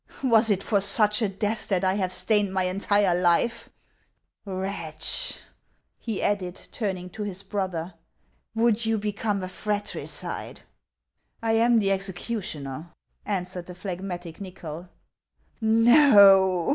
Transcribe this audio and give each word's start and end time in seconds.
Was 0.23 0.49
it 0.49 0.63
for 0.63 0.81
such 0.81 1.21
a 1.21 1.29
death 1.29 1.67
that 1.67 1.83
I 1.83 1.93
have 1.93 2.11
stained 2.11 2.51
my 2.51 2.63
entire 2.63 3.13
life? 3.13 3.69
Wretch!" 4.45 5.41
he 5.99 6.23
added, 6.23 6.59
turning 6.71 7.07
to 7.11 7.21
his 7.21 7.43
brother, 7.43 7.93
"would 8.55 8.83
you 8.83 8.97
become 8.97 9.43
a 9.43 9.47
fratricide?"" 9.47 10.61
I 11.43 11.51
am 11.51 11.77
the 11.77 11.91
executioner," 11.91 12.89
answered 13.27 13.67
the 13.67 13.75
phlegmatic 13.75 14.37
NychoL" 14.39 14.89
Xo 15.61 16.69